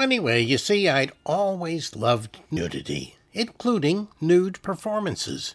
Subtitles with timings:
[0.00, 5.54] Anyway, you see, I'd always loved nudity, including nude performances.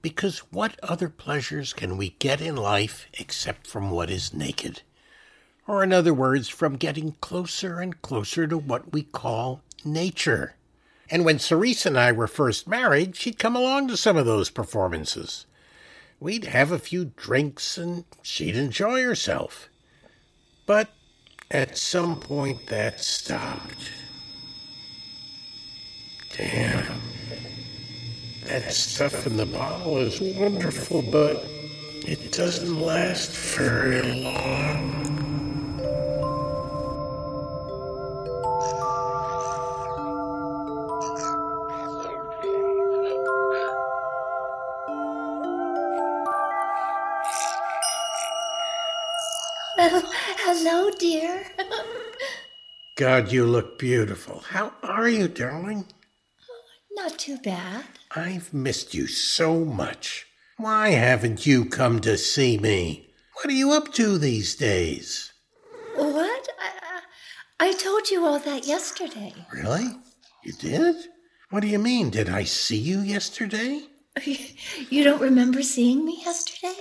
[0.00, 4.82] Because what other pleasures can we get in life except from what is naked?
[5.66, 10.54] Or, in other words, from getting closer and closer to what we call nature.
[11.10, 14.48] And when Cerise and I were first married, she'd come along to some of those
[14.48, 15.44] performances.
[16.18, 19.68] We'd have a few drinks and she'd enjoy herself.
[20.64, 20.88] But
[21.50, 23.90] at some point that stopped.
[26.36, 27.00] Damn.
[28.44, 31.44] That stuff in the bottle is wonderful, but
[32.06, 35.15] it doesn't last very long.
[49.88, 51.44] Hello, dear.
[52.96, 54.40] God, you look beautiful.
[54.48, 55.86] How are you, darling?
[56.92, 57.84] Not too bad.
[58.14, 60.26] I've missed you so much.
[60.56, 63.10] Why haven't you come to see me?
[63.34, 65.32] What are you up to these days?
[65.94, 66.48] What?
[66.58, 69.34] I, I told you all that yesterday.
[69.52, 69.86] Really?
[70.42, 70.96] You did?
[71.50, 72.10] What do you mean?
[72.10, 73.82] Did I see you yesterday?
[74.88, 76.75] You don't remember seeing me yesterday?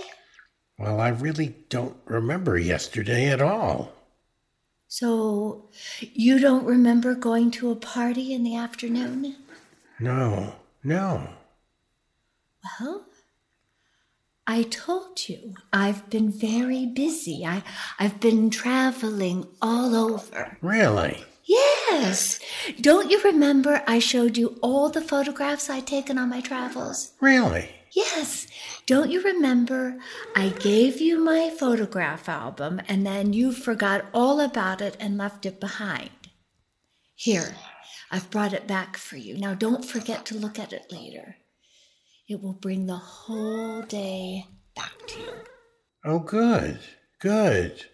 [0.85, 3.91] Well, I really don't remember yesterday at all.
[4.87, 5.67] So,
[5.99, 9.35] you don't remember going to a party in the afternoon?
[9.99, 11.27] No, no.
[12.79, 13.07] Well,
[14.45, 17.43] I told you I've been very busy.
[17.43, 17.63] I,
[17.97, 20.55] I've been traveling all over.
[20.61, 21.23] Really?
[21.45, 22.39] Yes.
[22.79, 27.13] Don't you remember I showed you all the photographs I'd taken on my travels?
[27.19, 27.71] Really?
[27.95, 28.45] Yes.
[28.87, 29.97] Don't you remember
[30.35, 35.47] I gave you my photograph album and then you forgot all about it and left
[35.47, 36.11] it behind?
[37.15, 37.55] Here,
[38.11, 39.39] I've brought it back for you.
[39.39, 41.37] Now don't forget to look at it later.
[42.27, 45.33] It will bring the whole day back to you.
[46.03, 46.79] Oh, good,
[47.19, 47.85] good.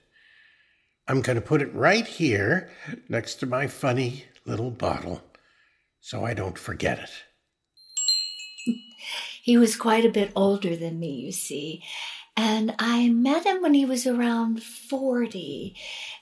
[1.08, 2.70] I'm going to put it right here
[3.08, 5.22] next to my funny little bottle
[6.02, 7.12] so I don't forget it.
[9.42, 11.84] He was quite a bit older than me, you see.
[12.38, 15.76] And I met him when he was around 40,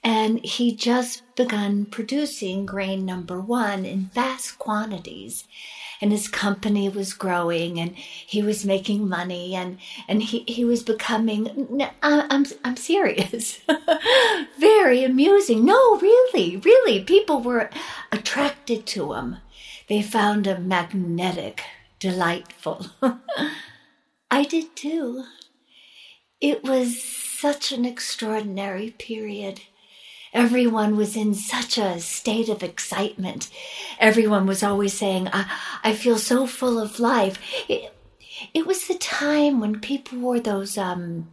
[0.03, 5.43] and he just begun producing grain number one in vast quantities.
[6.01, 10.81] And his company was growing, and he was making money, and, and he, he was
[10.81, 13.59] becoming, I'm, I'm serious,
[14.59, 15.65] very amusing.
[15.65, 17.69] No, really, really, people were
[18.11, 19.37] attracted to him.
[19.89, 21.63] They found him magnetic,
[21.99, 22.87] delightful.
[24.31, 25.25] I did too.
[26.41, 29.61] It was such an extraordinary period.
[30.33, 33.49] Everyone was in such a state of excitement.
[33.99, 35.51] Everyone was always saying, I,
[35.83, 37.39] I feel so full of life.
[37.67, 37.93] It,
[38.53, 41.29] it was the time when people wore those um,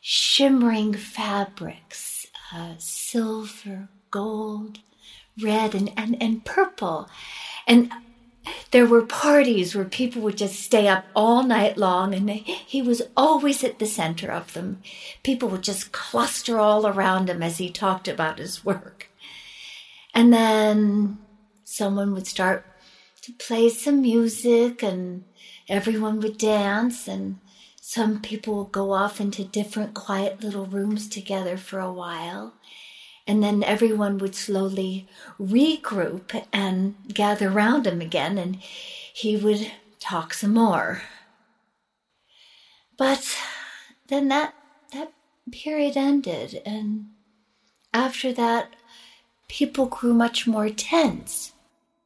[0.00, 4.78] shimmering fabrics, uh, silver, gold,
[5.42, 7.10] red, and, and, and purple.
[7.66, 7.92] And
[8.70, 13.02] there were parties where people would just stay up all night long and he was
[13.16, 14.82] always at the center of them.
[15.22, 19.08] People would just cluster all around him as he talked about his work.
[20.14, 21.18] And then
[21.64, 22.64] someone would start
[23.22, 25.24] to play some music and
[25.68, 27.38] everyone would dance and
[27.80, 32.54] some people would go off into different quiet little rooms together for a while
[33.30, 35.06] and then everyone would slowly
[35.40, 39.70] regroup and gather around him again, and he would
[40.00, 41.02] talk some more.
[42.98, 43.38] But
[44.08, 44.54] then that
[44.92, 45.12] that
[45.52, 47.10] period ended, and
[47.94, 48.74] after that,
[49.46, 51.52] people grew much more tense.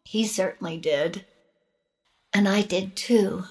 [0.04, 1.24] He certainly did.
[2.34, 3.44] And I did too.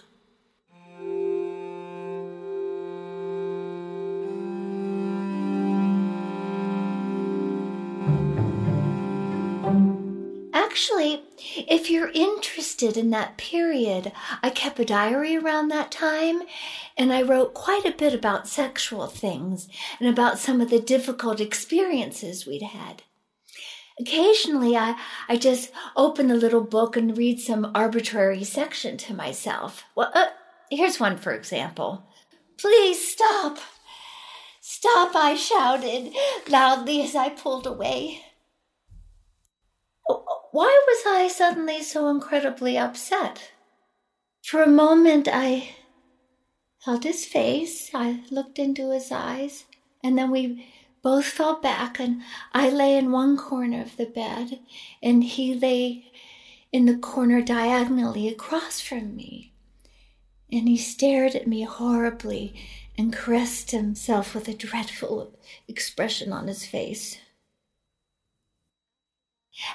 [10.73, 11.21] Actually,
[11.55, 14.11] if you're interested in that period,
[14.41, 16.41] I kept a diary around that time
[16.97, 21.39] and I wrote quite a bit about sexual things and about some of the difficult
[21.39, 23.03] experiences we'd had.
[23.99, 24.99] Occasionally, I,
[25.29, 29.83] I just open the little book and read some arbitrary section to myself.
[29.93, 30.29] Well, uh,
[30.71, 32.07] here's one, for example.
[32.57, 33.59] Please stop.
[34.59, 36.15] Stop, I shouted
[36.49, 38.21] loudly as I pulled away.
[40.53, 43.53] Why was I suddenly so incredibly upset?
[44.43, 45.69] For a moment, I
[46.83, 49.65] held his face, I looked into his eyes,
[50.03, 50.67] and then we
[51.01, 52.21] both fell back, and
[52.53, 54.59] I lay in one corner of the bed,
[55.01, 56.11] and he lay
[56.71, 59.53] in the corner diagonally across from me.
[60.51, 62.53] And he stared at me horribly
[62.95, 65.33] and caressed himself with a dreadful
[65.67, 67.17] expression on his face.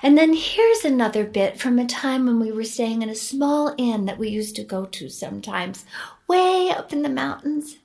[0.03, 3.75] And then here's another bit from a time when we were staying in a small
[3.79, 5.85] inn that we used to go to sometimes,
[6.27, 7.79] way up in the mountains.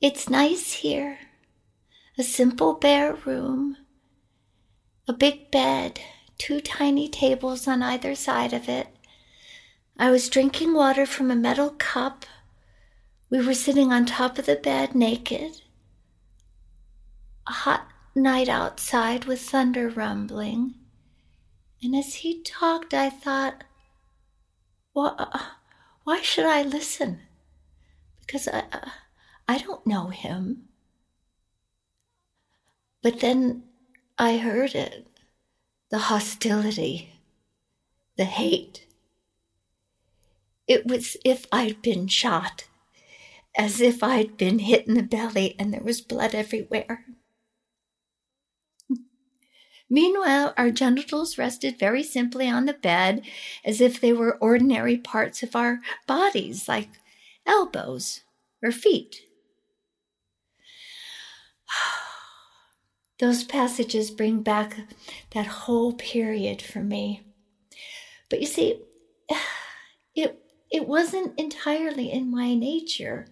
[0.00, 1.18] It's nice here.
[2.18, 3.76] A simple bare room,
[5.06, 6.00] a big bed,
[6.38, 8.88] two tiny tables on either side of it.
[9.98, 12.24] I was drinking water from a metal cup.
[13.28, 15.60] We were sitting on top of the bed naked.
[17.46, 17.86] A hot
[18.16, 20.74] night outside with thunder rumbling.
[21.82, 23.64] And as he talked, I thought,
[24.92, 25.50] why,
[26.04, 27.20] why should I listen?
[28.20, 28.64] Because I.
[29.48, 30.64] I don't know him.
[33.02, 33.64] But then
[34.18, 35.06] I heard it
[35.88, 37.20] the hostility,
[38.16, 38.86] the hate.
[40.66, 42.64] It was if I'd been shot,
[43.56, 47.04] as if I'd been hit in the belly and there was blood everywhere.
[49.88, 53.22] Meanwhile, our genitals rested very simply on the bed
[53.64, 56.88] as if they were ordinary parts of our bodies, like
[57.46, 58.22] elbows
[58.62, 59.22] or feet.
[63.18, 64.76] Those passages bring back
[65.30, 67.22] that whole period for me.
[68.28, 68.80] But you see,
[70.14, 73.28] it, it wasn't entirely in my nature,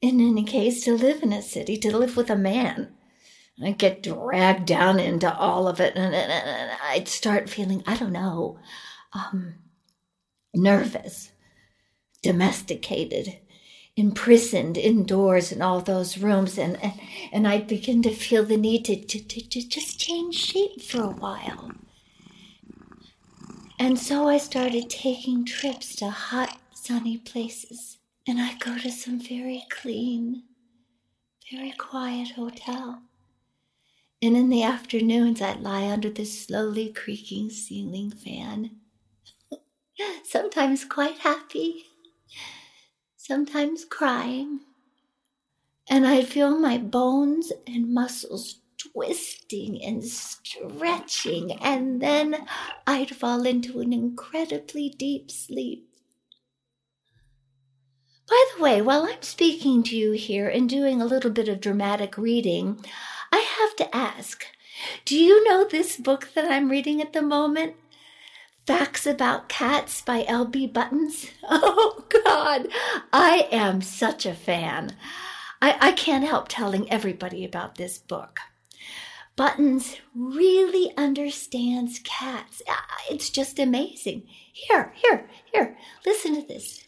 [0.00, 2.94] in any case, to live in a city, to live with a man.
[3.60, 7.96] I'd get dragged down into all of it, and, and, and I'd start feeling, I
[7.96, 8.58] don't know,
[9.12, 9.54] um,
[10.54, 11.32] nervous,
[12.22, 13.38] domesticated
[13.96, 16.94] imprisoned indoors in all those rooms and, and,
[17.30, 21.02] and I'd begin to feel the need to, to, to, to just change shape for
[21.02, 21.70] a while.
[23.78, 27.98] And so I started taking trips to hot, sunny places.
[28.26, 30.44] And I'd go to some very clean,
[31.50, 33.02] very quiet hotel.
[34.22, 38.76] And in the afternoons, I'd lie under the slowly creaking ceiling fan,
[40.24, 41.86] sometimes quite happy.
[43.16, 44.60] Sometimes crying,
[45.88, 52.46] and I'd feel my bones and muscles twisting and stretching, and then
[52.86, 55.88] I'd fall into an incredibly deep sleep.
[58.28, 61.60] By the way, while I'm speaking to you here and doing a little bit of
[61.60, 62.84] dramatic reading,
[63.32, 64.46] I have to ask
[65.04, 67.74] do you know this book that I'm reading at the moment?
[68.66, 70.66] Facts About Cats by L.B.
[70.66, 71.26] Buttons.
[71.44, 72.68] Oh, God,
[73.12, 74.96] I am such a fan.
[75.60, 78.38] I, I can't help telling everybody about this book.
[79.34, 82.62] Buttons really understands cats.
[82.68, 84.24] Ah, it's just amazing.
[84.52, 86.84] Here, here, here, listen to this.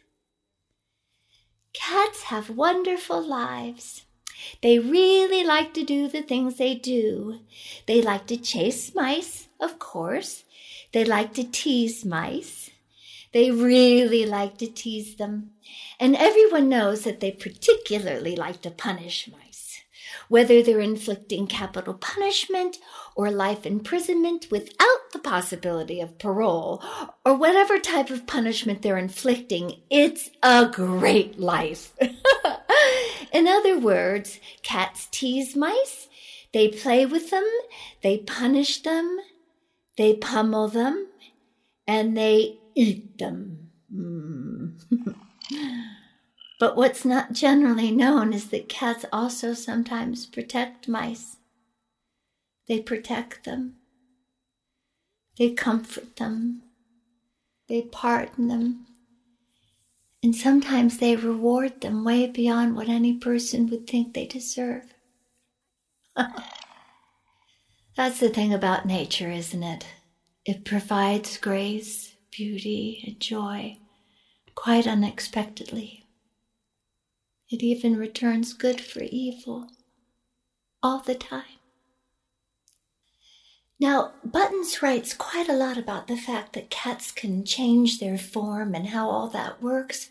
[1.73, 4.03] Cats have wonderful lives.
[4.63, 7.41] They really like to do the things they do.
[7.87, 10.45] They like to chase mice, of course.
[10.93, 12.71] They like to tease mice.
[13.33, 15.51] They really like to tease them.
[15.99, 19.81] And everyone knows that they particularly like to punish mice,
[20.29, 22.79] whether they're inflicting capital punishment
[23.17, 26.83] or life imprisonment without the possibility of parole,
[27.25, 31.93] or whatever type of punishment they're inflicting, it's a great life.
[33.35, 36.09] In other words, cats tease mice,
[36.53, 37.45] they play with them,
[38.01, 39.19] they punish them,
[39.97, 41.09] they pummel them
[41.85, 43.71] and they eat them.
[43.93, 44.81] Mm.
[46.61, 51.37] but what's not generally known is that cats also sometimes protect mice.
[52.69, 53.75] They protect them.
[55.37, 56.63] They comfort them.
[57.69, 58.87] They pardon them.
[60.25, 64.95] And sometimes they reward them way beyond what any person would think they deserve.
[67.95, 69.87] That's the thing about nature, isn't it?
[70.47, 73.77] It provides grace, beauty, and joy
[74.55, 76.07] quite unexpectedly.
[77.51, 79.69] It even returns good for evil
[80.83, 81.59] all the time.
[83.81, 88.75] Now, Buttons writes quite a lot about the fact that cats can change their form
[88.75, 90.09] and how all that works,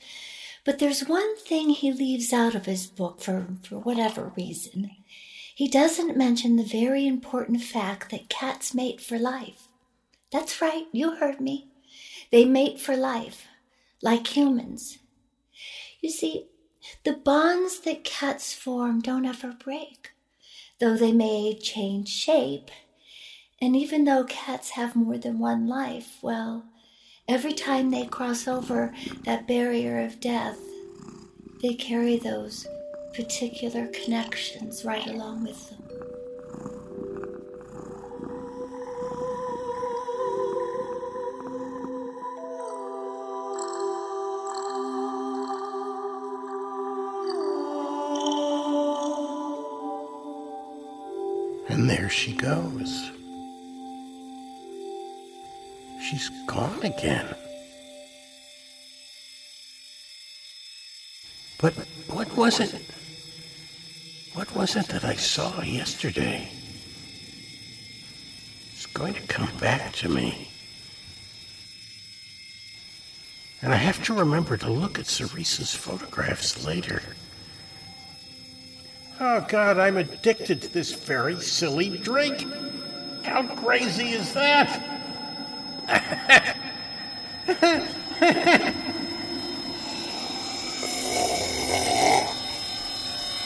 [0.65, 4.91] but there's one thing he leaves out of his book for, for whatever reason.
[5.55, 9.67] He doesn't mention the very important fact that cats mate for life.
[10.32, 11.67] That's right, you heard me.
[12.32, 13.48] They mate for life,
[14.01, 14.98] like humans.
[16.01, 16.48] You see,
[17.03, 20.12] The bonds that cats form don't ever break,
[20.79, 22.72] though they may change shape.
[23.63, 26.65] And even though cats have more than one life, well,
[27.29, 28.93] every time they cross over
[29.24, 30.60] that barrier of death,
[31.62, 32.67] they carry those
[33.13, 35.79] particular connections right along with them.
[51.70, 53.10] And there she goes.
[56.13, 57.25] She's gone again.
[61.60, 61.74] But
[62.08, 62.79] what was it?
[64.36, 66.51] What was it that I saw yesterday?
[68.74, 70.50] It's going to come back to me.
[73.63, 77.01] And I have to remember to look at Cerise's photographs later.
[79.20, 82.46] Oh, God, I'm addicted to this very silly drink.
[83.24, 84.92] How crazy is that?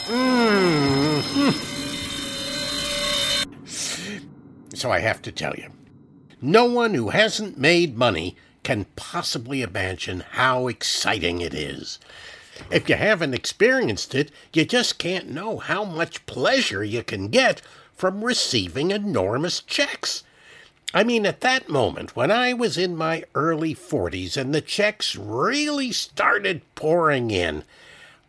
[0.08, 1.64] Mm-hmm.
[4.78, 5.72] So I have to tell you,
[6.40, 11.98] no one who hasn't made money can possibly imagine how exciting it is.
[12.70, 17.62] If you haven't experienced it, you just can't know how much pleasure you can get
[17.92, 20.22] from receiving enormous checks.
[20.94, 25.16] I mean, at that moment, when I was in my early 40s and the checks
[25.16, 27.64] really started pouring in,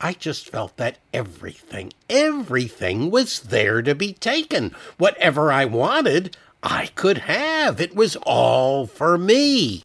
[0.00, 4.74] I just felt that everything, everything was there to be taken.
[4.96, 7.80] Whatever I wanted, I could have.
[7.80, 9.82] It was all for me.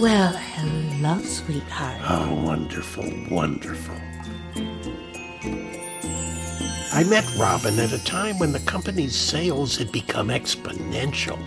[0.00, 2.00] Well, hello, sweetheart.
[2.08, 3.96] Oh, wonderful, wonderful.
[6.94, 11.38] I met Robin at a time when the company's sales had become exponential.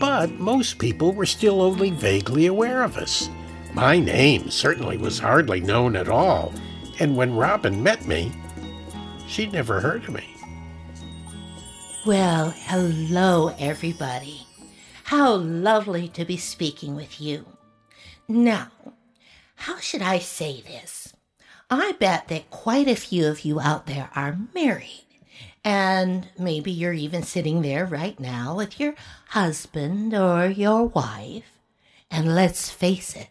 [0.00, 3.28] But most people were still only vaguely aware of us.
[3.74, 6.54] My name certainly was hardly known at all,
[6.98, 8.32] and when Robin met me,
[9.28, 10.26] she'd never heard of me.
[12.06, 14.46] Well, hello, everybody.
[15.04, 17.44] How lovely to be speaking with you.
[18.26, 18.68] Now,
[19.56, 21.05] how should I say this?
[21.70, 25.04] I bet that quite a few of you out there are married.
[25.64, 28.94] And maybe you're even sitting there right now with your
[29.30, 31.58] husband or your wife.
[32.08, 33.28] And let's face it,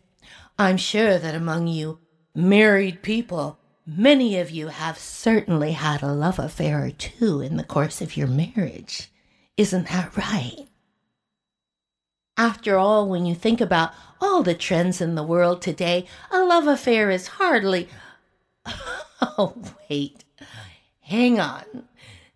[0.59, 1.99] I'm sure that among you
[2.33, 7.63] married people, many of you have certainly had a love affair or two in the
[7.63, 9.09] course of your marriage.
[9.55, 10.67] Isn't that right?
[12.35, 16.67] After all, when you think about all the trends in the world today, a love
[16.67, 17.87] affair is hardly
[19.37, 19.55] Oh,
[19.89, 20.23] wait.
[21.01, 21.63] Hang on.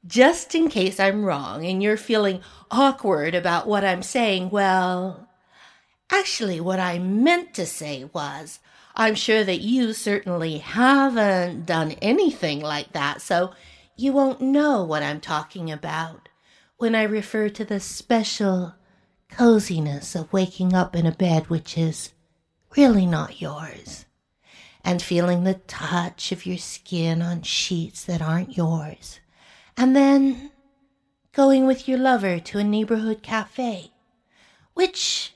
[0.06, 5.28] Just in case I'm wrong and you're feeling awkward about what I'm saying, well,
[6.12, 8.60] actually, what I meant to say was
[8.96, 13.54] I'm sure that you certainly haven't done anything like that, so
[13.96, 16.28] you won't know what I'm talking about
[16.78, 18.74] when I refer to the special
[19.30, 22.14] coziness of waking up in a bed which is
[22.76, 24.06] really not yours
[24.84, 29.20] and feeling the touch of your skin on sheets that aren't yours,
[29.78, 30.52] and then
[31.34, 33.92] going with your lover to a neighborhood cafe,
[34.74, 35.34] which,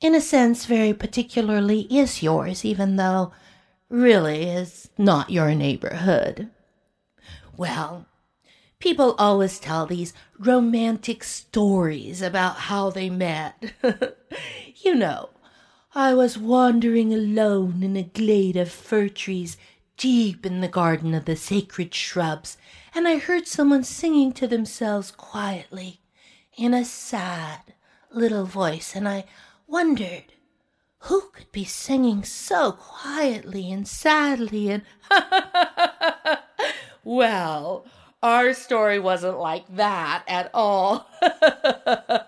[0.00, 3.32] in a sense, very particularly is yours, even though
[3.88, 6.50] really is not your neighborhood.
[7.56, 8.06] Well,
[8.78, 13.72] people always tell these romantic stories about how they met.
[14.76, 15.30] you know,
[15.98, 19.56] I was wandering alone in a glade of fir trees
[19.96, 22.58] deep in the garden of the sacred shrubs,
[22.94, 26.00] and I heard someone singing to themselves quietly
[26.54, 27.72] in a sad
[28.10, 29.24] little voice, and I
[29.66, 30.34] wondered
[30.98, 34.82] who could be singing so quietly and sadly and
[37.04, 37.86] well
[38.22, 41.08] our story wasn't like that at all.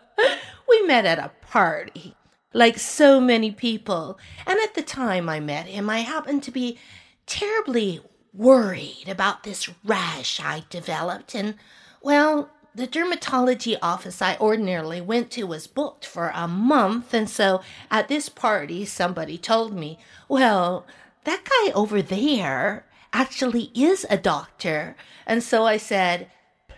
[0.69, 2.15] We met at a party
[2.53, 4.19] like so many people.
[4.47, 6.79] And at the time I met him, I happened to be
[7.27, 8.01] terribly
[8.33, 11.35] worried about this rash I developed.
[11.35, 11.55] And,
[12.03, 17.13] well, the dermatology office I ordinarily went to was booked for a month.
[17.13, 20.87] And so at this party, somebody told me, well,
[21.25, 24.97] that guy over there actually is a doctor.
[25.27, 26.31] And so I said,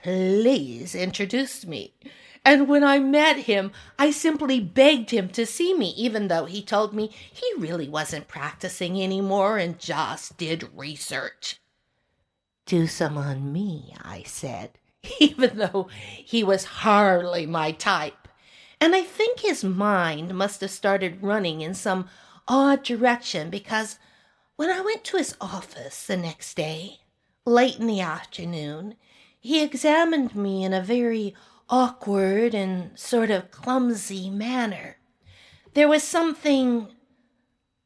[0.03, 1.93] please introduce me.
[2.45, 6.63] And when I met him, I simply begged him to see me, even though he
[6.63, 11.61] told me he really wasn't practicing anymore and just did research.
[12.65, 14.79] Do some on me, I said,
[15.21, 18.29] even though he was hardly my type.
[18.81, 22.09] And I think his mind must have started running in some
[22.49, 23.99] odd direction because
[24.57, 27.01] when I went to his office the next day,
[27.45, 28.95] late in the afternoon,
[29.39, 31.35] he examined me in a very
[31.71, 34.97] awkward and sort of clumsy manner.
[35.75, 36.89] There was something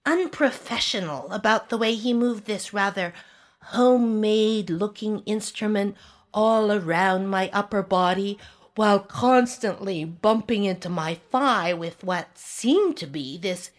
[0.07, 3.13] unprofessional about the way he moved this rather
[3.61, 5.97] homemade looking instrument
[6.33, 8.39] all around my upper body
[8.75, 13.71] while constantly bumping into my thigh with what seemed to be this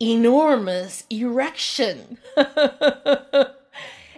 [0.00, 2.18] enormous erection.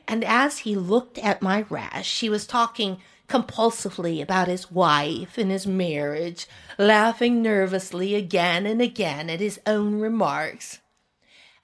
[0.06, 2.98] and as he looked at my rash, he was talking
[3.32, 6.46] compulsively about his wife and his marriage,
[6.76, 10.80] laughing nervously again and again at his own remarks.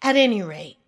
[0.00, 0.78] At any rate,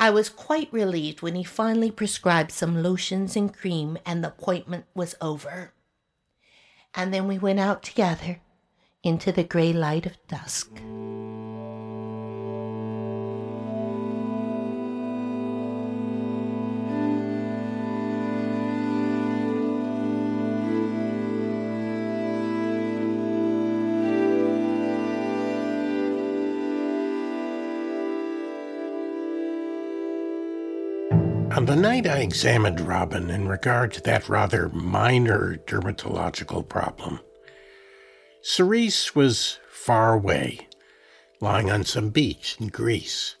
[0.00, 4.86] I was quite relieved when he finally prescribed some lotions and cream and the appointment
[4.94, 5.74] was over.
[6.94, 8.40] And then we went out together
[9.02, 10.70] into the gray light of dusk.
[31.74, 37.18] The night I examined Robin in regard to that rather minor dermatological problem,
[38.42, 40.68] Cerise was far away,
[41.40, 43.34] lying on some beach in Greece,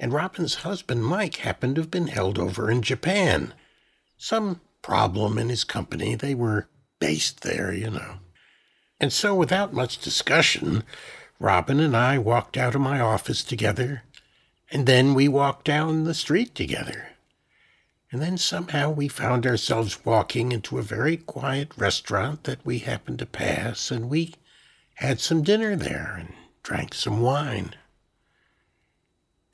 [0.00, 3.54] and Robin's husband Mike happened to have been held over in Japan.
[4.18, 6.16] Some problem in his company.
[6.16, 6.68] They were
[6.98, 8.16] based there, you know.
[8.98, 10.82] And so, without much discussion,
[11.38, 14.02] Robin and I walked out of my office together,
[14.72, 17.10] and then we walked down the street together.
[18.14, 23.18] And then somehow we found ourselves walking into a very quiet restaurant that we happened
[23.18, 24.34] to pass, and we
[24.94, 27.74] had some dinner there and drank some wine.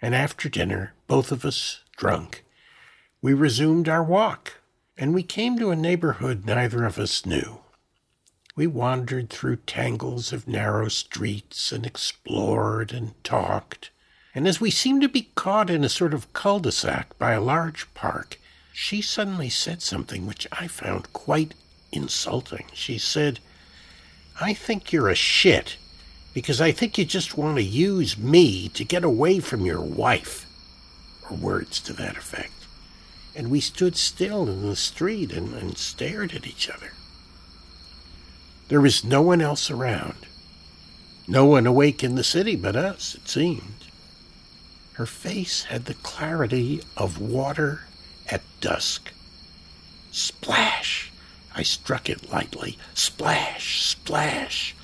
[0.02, 2.44] And after dinner, both of us drunk,
[3.22, 4.58] we resumed our walk,
[4.94, 7.60] and we came to a neighborhood neither of us knew.
[8.56, 13.90] We wandered through tangles of narrow streets and explored and talked.
[14.34, 17.32] And as we seemed to be caught in a sort of cul de sac by
[17.32, 18.36] a large park,
[18.72, 21.54] she suddenly said something which I found quite
[21.92, 22.66] insulting.
[22.72, 23.40] She said,
[24.40, 25.76] I think you're a shit
[26.32, 30.46] because I think you just want to use me to get away from your wife,
[31.28, 32.52] or words to that effect.
[33.34, 36.92] And we stood still in the street and, and stared at each other.
[38.68, 40.26] There was no one else around,
[41.26, 43.86] no one awake in the city but us, it seemed.
[44.94, 47.82] Her face had the clarity of water
[48.30, 49.12] at dusk.
[50.12, 51.10] Splash!
[51.54, 52.78] I struck it lightly.
[52.94, 53.82] Splash!
[53.82, 54.74] Splash!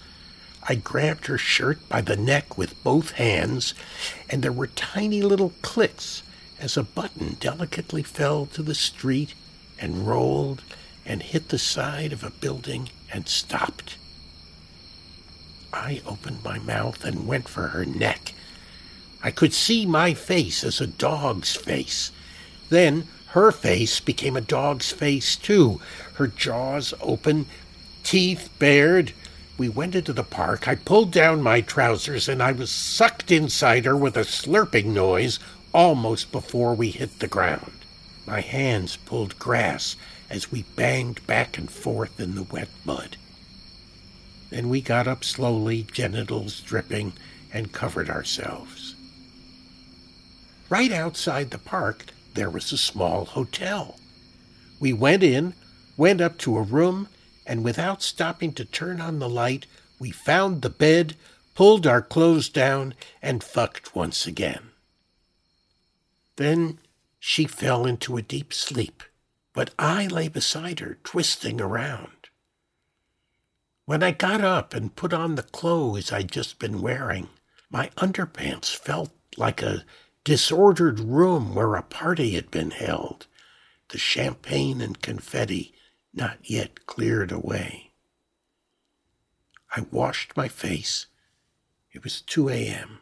[0.68, 3.72] I grabbed her shirt by the neck with both hands,
[4.28, 6.22] and there were tiny little clicks
[6.58, 9.34] as a button delicately fell to the street
[9.78, 10.62] and rolled
[11.04, 13.96] and hit the side of a building and stopped.
[15.72, 18.32] I opened my mouth and went for her neck.
[19.22, 22.10] I could see my face as a dog's face.
[22.70, 23.06] Then
[23.36, 25.78] her face became a dog's face, too,
[26.14, 27.44] her jaws open,
[28.02, 29.12] teeth bared.
[29.58, 30.66] We went into the park.
[30.66, 35.38] I pulled down my trousers and I was sucked inside her with a slurping noise
[35.74, 37.72] almost before we hit the ground.
[38.26, 39.96] My hands pulled grass
[40.30, 43.18] as we banged back and forth in the wet mud.
[44.48, 47.12] Then we got up slowly, genitals dripping,
[47.52, 48.94] and covered ourselves.
[50.70, 53.98] Right outside the park, there was a small hotel.
[54.78, 55.54] We went in,
[55.96, 57.08] went up to a room,
[57.46, 59.66] and without stopping to turn on the light,
[59.98, 61.16] we found the bed,
[61.54, 64.70] pulled our clothes down, and fucked once again.
[66.36, 66.78] Then
[67.18, 69.02] she fell into a deep sleep,
[69.54, 72.28] but I lay beside her, twisting around.
[73.86, 77.28] When I got up and put on the clothes I'd just been wearing,
[77.70, 79.84] my underpants felt like a
[80.26, 83.28] disordered room where a party had been held,
[83.90, 85.72] the champagne and confetti
[86.12, 87.92] not yet cleared away.
[89.76, 91.06] I washed my face.
[91.92, 92.98] It was 2 a.m.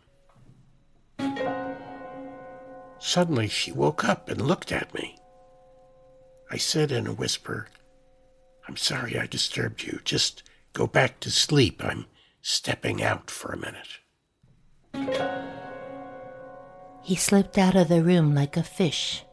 [2.99, 5.17] Suddenly she woke up and looked at me.
[6.51, 7.69] I said in a whisper,
[8.69, 10.01] I'm sorry I disturbed you.
[10.05, 10.43] Just
[10.75, 11.83] go back to sleep.
[11.83, 12.05] I'm
[12.43, 15.54] stepping out for a minute.
[17.05, 19.27] He slipped out of the room like a fish,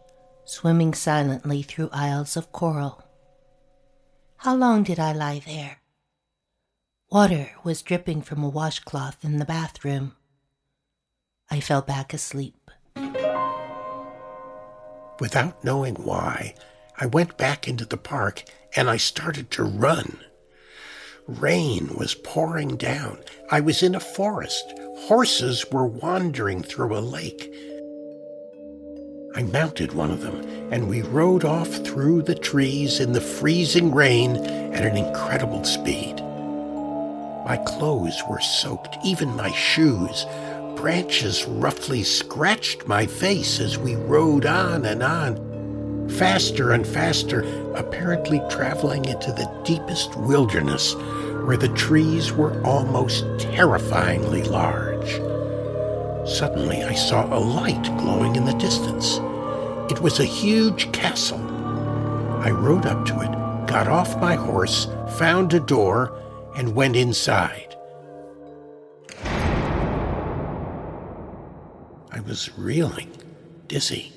[0.44, 3.02] swimming silently through aisles of coral.
[4.36, 5.78] How long did I lie there?
[7.10, 10.18] Water was dripping from a washcloth in the bathroom.
[11.50, 12.70] I fell back asleep.
[15.22, 16.56] Without knowing why,
[16.98, 18.44] I went back into the park
[18.76, 20.20] and I started to run.
[21.28, 23.20] Rain was pouring down.
[23.50, 24.74] I was in a forest.
[25.02, 27.54] Horses were wandering through a lake.
[29.36, 33.94] I mounted one of them, and we rode off through the trees in the freezing
[33.94, 36.18] rain at an incredible speed.
[37.46, 40.26] My clothes were soaked, even my shoes.
[40.76, 45.51] Branches roughly scratched my face as we rode on and on,
[46.17, 47.41] faster and faster,
[47.76, 50.95] apparently traveling into the deepest wilderness
[51.45, 55.19] where the trees were almost terrifyingly large.
[56.30, 59.17] Suddenly, I saw a light glowing in the distance.
[59.91, 61.41] It was a huge castle.
[62.41, 63.32] I rode up to it,
[63.67, 66.17] got off my horse, found a door,
[66.56, 67.76] and went inside.
[72.13, 73.12] I was reeling,
[73.67, 74.13] dizzy.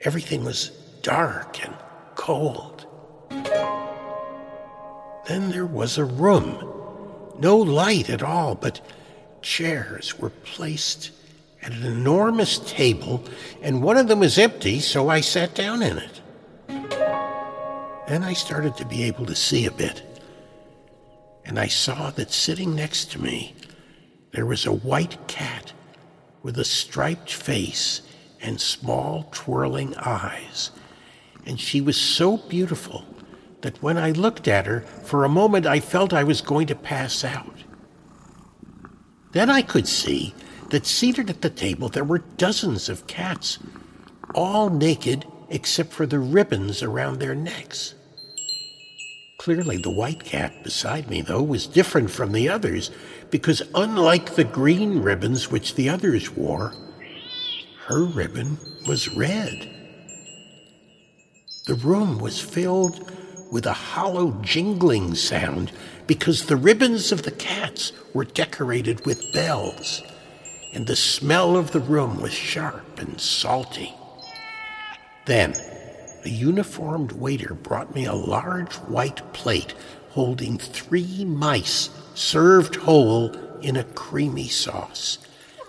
[0.00, 0.70] Everything was
[1.02, 1.74] dark and
[2.14, 2.86] cold.
[5.28, 6.68] Then there was a room.
[7.38, 8.80] No light at all, but
[9.40, 11.10] chairs were placed
[11.62, 13.22] at an enormous table,
[13.62, 16.20] and one of them was empty, so I sat down in it.
[18.08, 20.02] Then I started to be able to see a bit,
[21.44, 23.54] and I saw that sitting next to me
[24.32, 25.72] there was a white cat
[26.42, 28.02] with a striped face
[28.40, 30.70] and small twirling eyes,
[31.46, 33.04] and she was so beautiful
[33.62, 36.74] that when I looked at her, for a moment I felt I was going to
[36.74, 37.56] pass out.
[39.32, 40.34] Then I could see
[40.70, 43.58] that seated at the table there were dozens of cats,
[44.34, 47.94] all naked except for the ribbons around their necks.
[49.38, 52.90] Clearly, the white cat beside me, though, was different from the others
[53.30, 56.72] because, unlike the green ribbons which the others wore,
[57.86, 59.71] her ribbon was red.
[61.64, 63.08] The room was filled
[63.52, 65.70] with a hollow jingling sound
[66.08, 70.02] because the ribbons of the cats were decorated with bells,
[70.74, 73.94] and the smell of the room was sharp and salty.
[75.26, 75.54] Then,
[76.24, 79.74] a uniformed waiter brought me a large white plate
[80.10, 85.18] holding three mice served whole in a creamy sauce.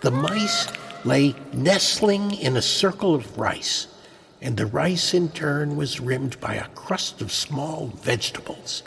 [0.01, 0.69] The mice
[1.05, 3.92] lay nestling in a circle of rice
[4.43, 8.83] and the rice in turn was rimmed by a crust of small vegetables.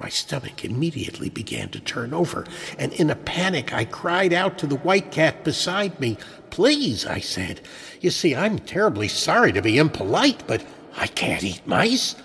[0.00, 2.44] My stomach immediately began to turn over,
[2.76, 6.18] and in a panic I cried out to the white cat beside me.
[6.50, 7.60] Please, I said.
[8.00, 10.64] You see, I'm terribly sorry to be impolite, but
[10.96, 12.16] I can't eat mice.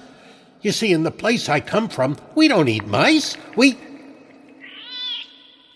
[0.61, 3.37] You see, in the place I come from, we don't eat mice.
[3.55, 3.77] We.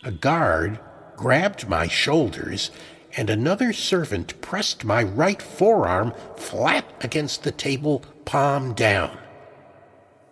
[0.03, 0.79] A guard
[1.15, 2.71] grabbed my shoulders
[3.17, 9.17] and another servant pressed my right forearm flat against the table, palm down.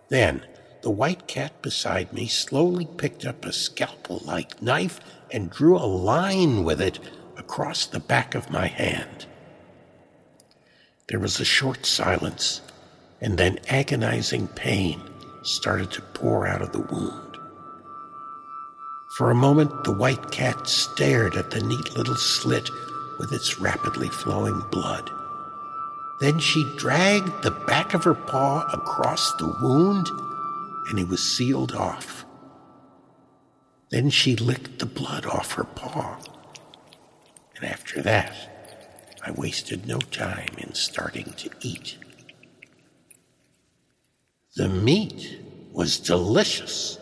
[0.10, 0.46] Then
[0.84, 5.00] the white cat beside me slowly picked up a scalpel like knife
[5.32, 7.00] and drew a line with it
[7.38, 9.26] across the back of my hand.
[11.08, 12.62] There was a short silence,
[13.20, 15.02] and then agonizing pain
[15.42, 17.25] started to pour out of the wound.
[19.16, 22.70] For a moment, the white cat stared at the neat little slit
[23.18, 25.10] with its rapidly flowing blood.
[26.20, 30.10] Then she dragged the back of her paw across the wound,
[30.90, 32.26] and it was sealed off.
[33.90, 36.20] Then she licked the blood off her paw.
[37.56, 38.36] And after that,
[39.26, 41.98] I wasted no time in starting to eat.
[44.58, 45.40] The meat
[45.72, 47.00] was delicious,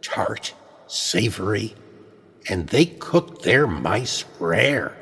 [0.00, 0.54] tart
[0.86, 1.74] savory,
[2.48, 4.96] and they cooked their mice rare.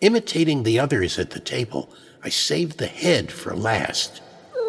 [0.00, 1.92] Imitating the others at the table,
[2.24, 4.20] I saved the head for last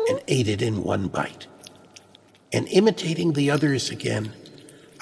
[0.09, 1.47] and ate it in one bite.
[2.51, 4.33] And imitating the others again,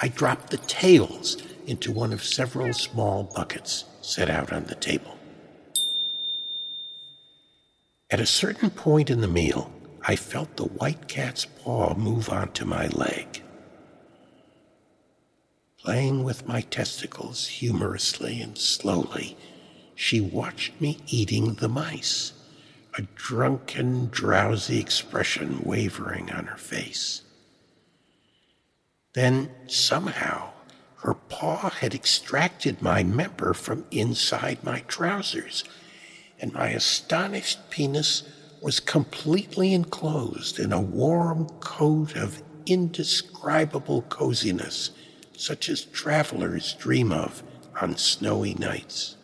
[0.00, 5.16] I dropped the tails into one of several small buckets set out on the table.
[8.10, 9.70] At a certain point in the meal,
[10.02, 13.41] I felt the white cat's paw move onto my leg
[15.82, 19.36] playing with my testicles humorously and slowly,
[19.94, 22.32] she watched me eating the mice,
[22.96, 27.22] a drunken, drowsy expression wavering on her face.
[29.14, 30.50] Then somehow
[30.98, 35.64] her paw had extracted my member from inside my trousers,
[36.38, 38.22] and my astonished penis
[38.60, 44.92] was completely enclosed in a warm coat of indescribable coziness,
[45.36, 47.42] such as travelers dream of
[47.80, 49.16] on snowy nights.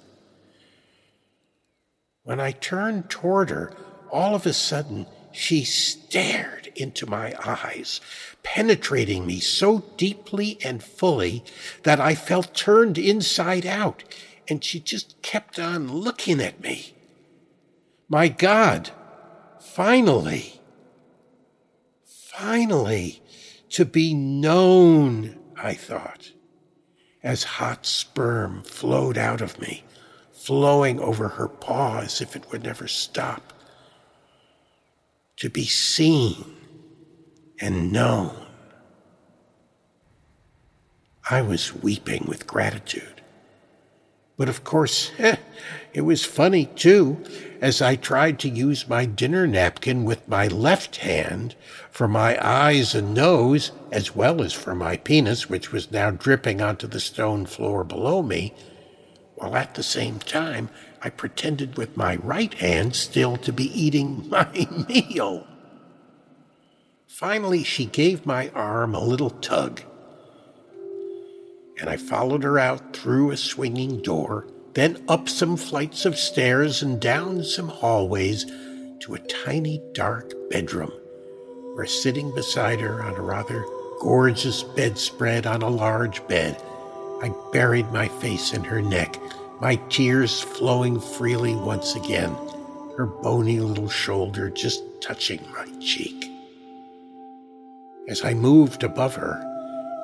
[2.24, 3.72] When I turned toward her,
[4.10, 8.00] all of a sudden she stared into my eyes,
[8.42, 11.44] penetrating me so deeply and fully
[11.82, 14.04] that I felt turned inside out,
[14.48, 16.94] and she just kept on looking at me.
[18.08, 18.90] My God,
[19.60, 20.60] finally,
[22.04, 23.22] finally,
[23.70, 26.30] to be known, I thought,
[27.22, 29.84] as hot sperm flowed out of me,
[30.32, 33.52] flowing over her paw as if it would never stop.
[35.38, 36.56] To be seen
[37.60, 38.46] and known.
[41.28, 43.17] I was weeping with gratitude.
[44.38, 45.36] But of course, eh,
[45.92, 47.22] it was funny too,
[47.60, 51.56] as I tried to use my dinner napkin with my left hand
[51.90, 56.62] for my eyes and nose, as well as for my penis, which was now dripping
[56.62, 58.54] onto the stone floor below me,
[59.34, 60.70] while at the same time
[61.02, 65.48] I pretended with my right hand still to be eating my meal.
[67.08, 69.82] Finally, she gave my arm a little tug,
[71.80, 76.82] and I followed her out through a swinging door, then up some flights of stairs
[76.82, 78.44] and down some hallways
[79.00, 80.92] to a tiny dark bedroom,
[81.74, 83.64] where sitting beside her on a rather
[84.00, 86.60] gorgeous bedspread on a large bed,
[87.22, 89.18] I buried my face in her neck,
[89.60, 92.36] my tears flowing freely once again,
[92.96, 96.30] her bony little shoulder just touching my cheek.
[98.08, 99.44] As I moved above her,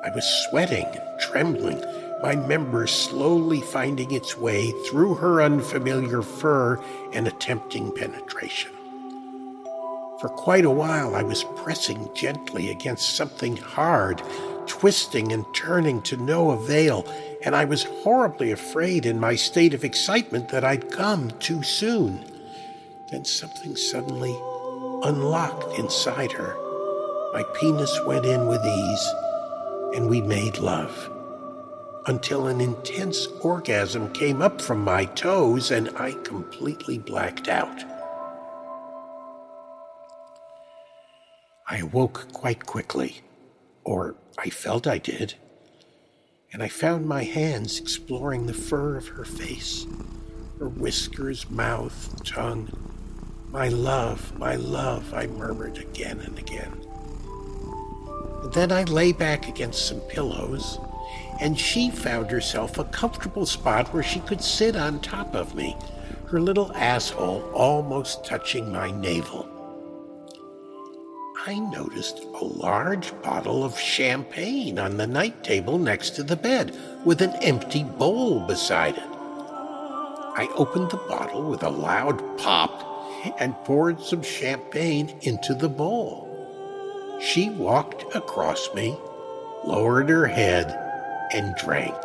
[0.05, 1.83] I was sweating and trembling,
[2.21, 6.79] my member slowly finding its way through her unfamiliar fur
[7.11, 8.71] and attempting penetration.
[10.21, 14.21] For quite a while, I was pressing gently against something hard,
[14.67, 17.11] twisting and turning to no avail,
[17.43, 22.23] and I was horribly afraid in my state of excitement that I'd come too soon.
[23.09, 24.37] Then something suddenly
[25.03, 26.55] unlocked inside her
[27.35, 29.13] my penis went in with ease,
[29.95, 31.09] and we made love
[32.07, 37.83] until an intense orgasm came up from my toes and I completely blacked out.
[41.67, 43.21] I awoke quite quickly,
[43.83, 45.33] or I felt I did,
[46.53, 49.87] and I found my hands exploring the fur of her face,
[50.59, 52.69] her whiskers, mouth, tongue.
[53.49, 56.84] My love, my love, I murmured again and again.
[58.53, 60.79] Then I lay back against some pillows,
[61.41, 65.75] and she found herself a comfortable spot where she could sit on top of me,
[66.27, 69.49] her little asshole almost touching my navel.
[71.47, 76.75] I noticed a large bottle of champagne on the night table next to the bed,
[77.03, 79.03] with an empty bowl beside it.
[80.37, 82.83] I opened the bottle with a loud pop
[83.39, 86.24] and poured some champagne into the bowl.
[87.19, 88.97] She walked across me,
[89.63, 90.67] lowered her head,
[91.33, 91.95] and drank.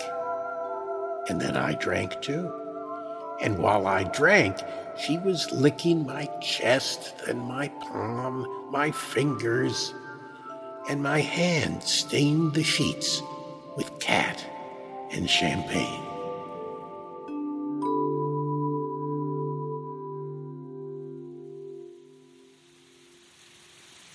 [1.29, 2.53] And then I drank too.
[3.40, 4.59] And while I drank,
[4.99, 9.94] she was licking my chest, then my palm, my fingers,
[10.88, 13.23] and my hand stained the sheets
[13.77, 14.44] with cat
[15.11, 16.10] and champagne.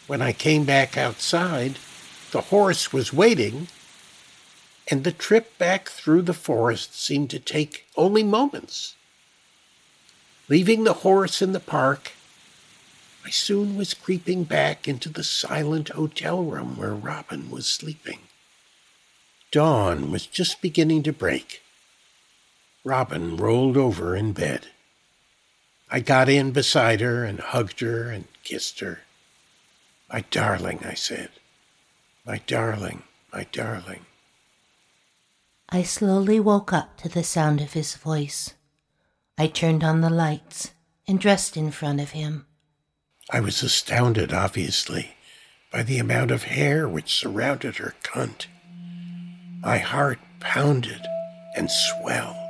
[0.07, 1.79] When I came back outside,
[2.31, 3.67] the horse was waiting,
[4.87, 8.95] and the trip back through the forest seemed to take only moments.
[10.47, 12.11] Leaving the horse in the park,
[13.25, 18.19] I soon was creeping back into the silent hotel room where Robin was sleeping.
[19.49, 21.63] Dawn was just beginning to break.
[22.83, 24.67] Robin rolled over in bed.
[25.89, 29.04] I got in beside her and hugged her and kissed her.
[30.15, 31.27] My darling, I said.
[32.25, 34.05] My darling, my darling.
[35.67, 38.53] I slowly woke up to the sound of his voice.
[39.37, 40.71] I turned on the lights
[41.05, 42.45] and dressed in front of him.
[43.29, 45.17] I was astounded, obviously,
[45.69, 48.45] by the amount of hair which surrounded her cunt.
[49.59, 51.05] My heart pounded
[51.57, 52.44] and swelled.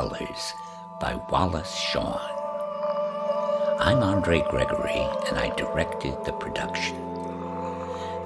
[0.00, 0.54] Colors
[0.98, 2.18] by Wallace Shawn.
[3.78, 6.96] I'm Andre Gregory, and I directed the production.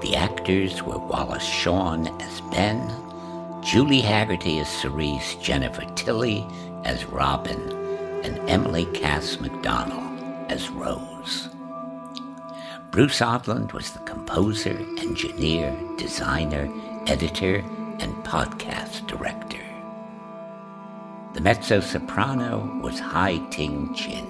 [0.00, 2.80] The actors were Wallace Shawn as Ben,
[3.60, 6.46] Julie Hagerty as Cerise, Jennifer Tilly
[6.84, 7.60] as Robin,
[8.22, 11.48] and Emily Cass McDonnell as Rose.
[12.92, 16.72] Bruce Odland was the composer, engineer, designer,
[17.08, 17.64] editor,
[17.98, 19.63] and podcast director.
[21.34, 24.24] The mezzo soprano was Hai Ting Chin.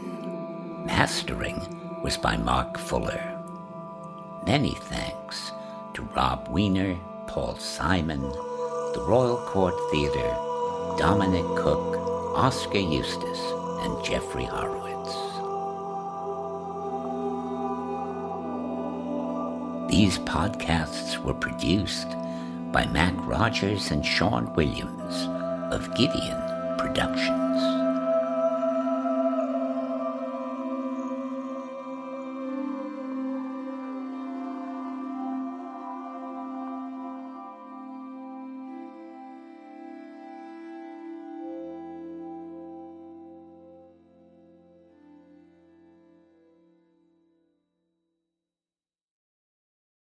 [0.87, 3.43] Mastering was by Mark Fuller.
[4.47, 5.53] Many thanks
[5.93, 10.35] to Rob Weiner, Paul Simon, the Royal Court Theatre,
[10.97, 11.99] Dominic Cooke,
[12.39, 13.41] Oskar Eustis,
[13.85, 15.13] and Jeffrey Horowitz.
[19.93, 22.09] These podcasts were produced
[22.73, 25.29] by Mac Rogers and Sean Williams
[25.71, 26.44] of Gideon
[26.95, 27.44] Productions.